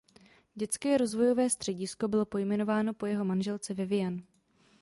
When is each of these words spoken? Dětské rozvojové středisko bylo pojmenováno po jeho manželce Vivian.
Dětské 0.55 0.97
rozvojové 0.97 1.49
středisko 1.49 2.07
bylo 2.07 2.25
pojmenováno 2.25 2.93
po 2.93 3.05
jeho 3.05 3.25
manželce 3.25 3.73
Vivian. 3.73 4.23